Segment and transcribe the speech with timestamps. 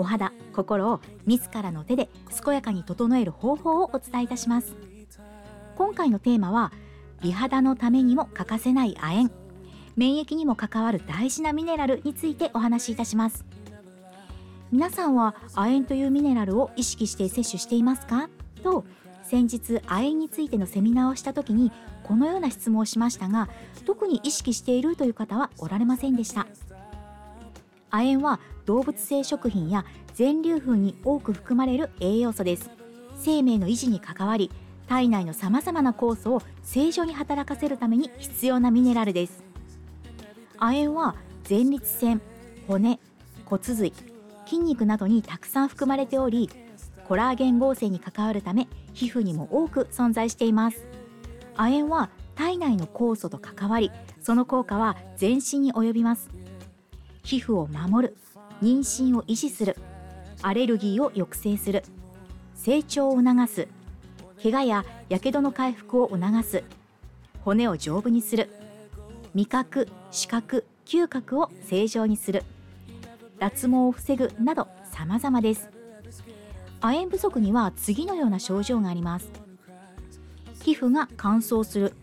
[0.00, 2.08] お肌心を自らの手で
[2.42, 4.74] 健やかに整える方法をお伝えいたします。
[5.76, 6.72] 今回のテーマは
[7.20, 9.30] 美肌のためにも欠かせない亜鉛。
[9.96, 13.44] 免疫にも関わる大事なミネラルについてお話しいたします。
[14.72, 18.30] 皆さんは亜鉛というミネラルを意識して摂取していますか？
[18.62, 18.86] と
[19.22, 21.72] 先日亜鉛についてのセミナーをした時に
[22.04, 23.50] このような質問をしましたが
[23.84, 26.46] 特に意識しているという方はおられませんでした。
[27.90, 32.70] 亜鉛は動物性食品や全粒粉に多く含まれる栄養素です。
[33.16, 34.50] 生命の維持に関わり
[34.86, 39.44] 体内のさまざまな酵素を正常に働かせるために必要なミネラルです。
[40.58, 41.14] 亜鉛は
[41.48, 42.20] 前立腺
[42.66, 42.98] 骨
[43.44, 43.92] 骨髄
[44.46, 46.50] 筋肉などにたくさん含まれており
[47.06, 50.86] コラーゲン合成に関わるため皮膚にも多く存在しています。
[51.56, 56.30] 亜鉛は体内の酵素と関わりその効果は全身に及びます。
[57.22, 58.16] 皮膚を守る
[58.62, 59.76] 妊娠を維持する
[60.42, 61.84] アレルギーを抑制する
[62.54, 63.68] 成長を促す
[64.42, 66.62] 怪我ややけどの回復を促す
[67.44, 68.50] 骨を丈夫にする
[69.34, 72.42] 味覚視覚嗅覚を正常にする
[73.38, 75.70] 脱毛を防ぐなど様々です。
[76.82, 79.30] 亜鉛不足には次のような症状があります。
[80.62, 81.94] 皮膚が乾燥する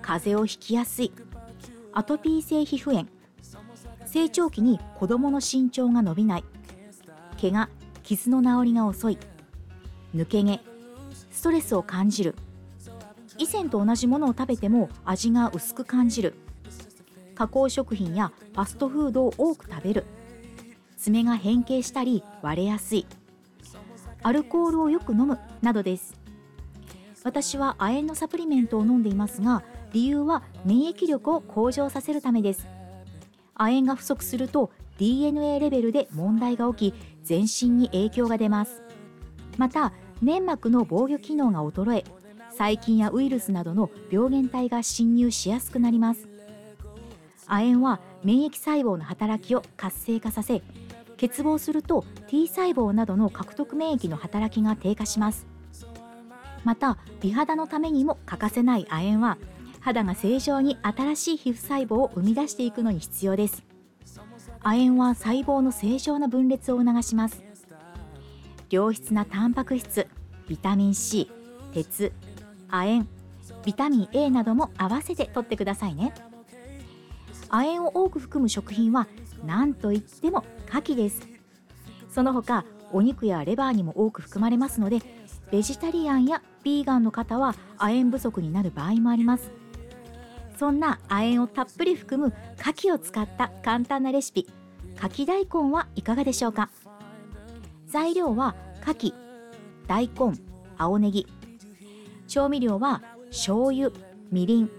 [0.00, 1.12] 風邪をひきやすい
[1.92, 3.06] アトピー性皮膚炎
[4.14, 6.44] 成長期に子供の身長が伸びない。
[7.40, 7.68] 怪我
[8.04, 9.18] 傷の治りが遅い。
[10.14, 10.60] 抜け毛。
[11.32, 12.36] ストレスを感じる。
[13.38, 16.34] 以前と同じものを食べても味が薄く感じる。
[17.34, 20.04] 加工食品やファストフードを多く食べる。
[20.96, 23.06] 爪が変形したり割れやすい。
[24.22, 25.40] アルコールをよく飲む。
[25.60, 26.14] などです。
[27.24, 32.64] 私は亜鉛のサプリメントを飲んでいますが理由は免疫力を向上させるためです。
[33.54, 38.82] 亜鉛が不足すると DNA レベルで問題が起き全身に影響が出ます。
[39.56, 39.92] また
[40.22, 42.04] 粘膜の防御機能が衰え
[42.50, 46.28] 細菌やウイルスなどの病原体が侵入しやすくなります。
[47.46, 50.62] 亜鉛は免疫細胞の働きを活性化させ
[51.20, 55.46] 欠乏すると T 細胞などの獲得免疫の働きが低下します。
[56.64, 59.38] また美肌のためにも欠かせない亜鉛は
[59.84, 63.62] 肌が正常に新しい皮膚細胞を生み出していくのに必要です。
[64.62, 67.44] 亜鉛は細胞の正常な分裂を促します。
[68.70, 70.08] 良質なタンパク質
[70.48, 71.30] ビタミン C
[71.74, 72.12] 鉄
[72.70, 73.08] 亜鉛
[73.66, 76.14] ビタミン A なども合わせて取ってくださいね。
[77.50, 79.06] 亜鉛を多く含む食品は
[79.44, 81.28] 何といっても牡蠣です。
[82.08, 85.00] その他お肉やレバーにも多く含まれますので
[85.50, 89.63] ベジタリアンやビーガンの方は亜鉛不足になる場合もあります。
[90.56, 94.46] そんな亜鉛をたっぷり含む牡蠣を使った簡単なレシピ。
[94.96, 96.70] 牡蠣大根はいかがでしょうか？
[97.86, 99.14] 材料は牡蠣
[99.86, 100.38] 大根
[100.78, 101.26] 青ネギ。
[102.28, 103.90] 調味料は醤油
[104.30, 104.70] みりん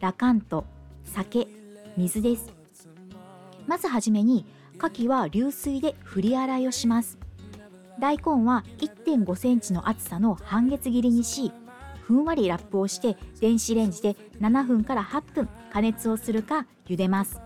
[0.00, 0.64] ラカント
[1.04, 1.46] 酒
[1.96, 2.50] 水です。
[3.66, 4.46] まずはじめに
[4.78, 7.18] 牡蠣は流水で振り洗いをします。
[8.00, 11.52] 大根は1.5センチの厚さの半月切りにし
[12.08, 17.38] ふんわりラップをして電子レンジで7分から8分加熱をするか茹でます。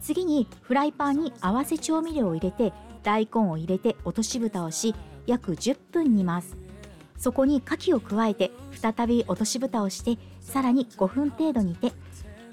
[0.00, 2.72] 次にフライパンに合わせ調味料を入れて
[3.04, 4.96] 大根を入れて落とし蓋をし
[5.28, 6.56] 約10分煮ます。
[7.16, 11.92] そこに牡蠣を加えて再び落とし蓋をしてさらに5分程度煮て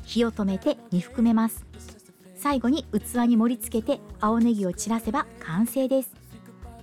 [0.03, 1.65] 火を止めて煮含めます。
[2.35, 6.13] 最後に器に盛り付けて青ネギを散らせば完成です。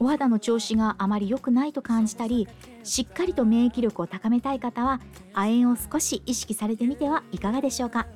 [0.01, 2.49] お肌の調子があまり良くないと感じたり
[2.85, 5.01] しっかりと免疫力を高めたい方は
[5.33, 8.07] 亜鉛を少し意識されてみてはいかがでしょうか。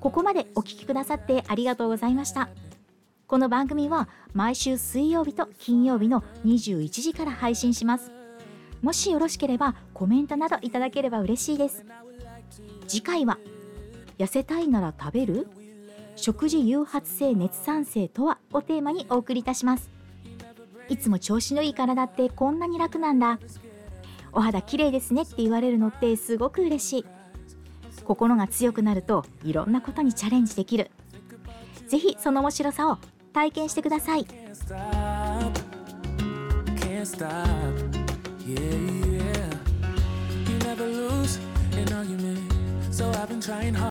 [0.00, 2.48] ここまでお聴きくださってありがとうございました。
[3.26, 8.10] この番組は毎週水曜日と金曜日の21時から配信します。
[8.80, 11.84] もしよろしければコメントなどいただければ嬉しいです。
[12.86, 13.38] 次回は
[14.16, 15.48] 痩せたいなら食べる？
[16.16, 18.38] 食事誘発性熱産生とは？
[18.52, 19.90] をテーマにお送りいたします。
[20.88, 23.38] いつも調子のいい体ってこんなに楽なんだ。
[24.32, 27.04] お肌綺麗ですねって言われるのってすごく嬉しい。
[28.04, 30.90] 心が強くなるといろんなことにチャレンジできる。
[31.88, 32.98] ぜひその面白さを
[33.32, 34.26] 体験してください。
[43.48, 43.78] Can't